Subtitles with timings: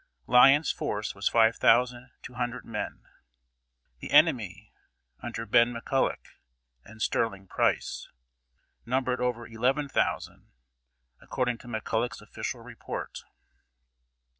[0.25, 3.03] Lyon's force was five thousand two hundred men.
[3.99, 4.71] The enemy,
[5.21, 6.25] under Ben McCulloch
[6.83, 8.09] and Sterling Price,
[8.83, 10.47] numbered over eleven thousand,
[11.21, 13.19] according to McCulloch's official report.